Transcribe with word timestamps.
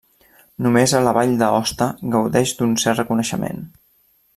Només 0.67 0.93
a 0.93 1.01
la 1.07 1.13
Vall 1.19 1.35
d'Aosta 1.43 1.91
gaudeix 2.17 2.57
d'un 2.63 2.77
cert 2.87 3.05
reconeixement. 3.05 3.67